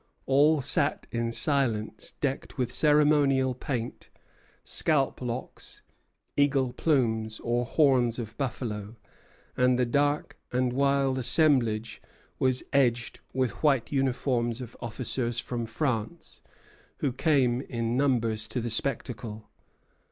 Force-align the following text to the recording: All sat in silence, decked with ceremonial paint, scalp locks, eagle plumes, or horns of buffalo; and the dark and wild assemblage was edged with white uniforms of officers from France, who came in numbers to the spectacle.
All 0.25 0.61
sat 0.63 1.05
in 1.11 1.31
silence, 1.31 2.13
decked 2.21 2.57
with 2.57 2.73
ceremonial 2.73 3.53
paint, 3.53 4.09
scalp 4.63 5.21
locks, 5.21 5.83
eagle 6.35 6.73
plumes, 6.73 7.39
or 7.41 7.65
horns 7.67 8.17
of 8.17 8.35
buffalo; 8.35 8.95
and 9.55 9.77
the 9.77 9.85
dark 9.85 10.39
and 10.51 10.73
wild 10.73 11.19
assemblage 11.19 12.01
was 12.39 12.63
edged 12.73 13.19
with 13.31 13.61
white 13.61 13.91
uniforms 13.91 14.59
of 14.59 14.75
officers 14.81 15.39
from 15.39 15.67
France, 15.67 16.41
who 16.97 17.13
came 17.13 17.61
in 17.61 17.95
numbers 17.95 18.47
to 18.47 18.59
the 18.59 18.71
spectacle. 18.71 19.51